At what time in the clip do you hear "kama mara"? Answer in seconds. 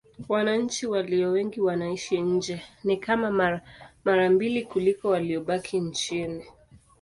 2.97-4.29